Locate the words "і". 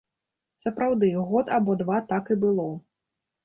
2.37-2.41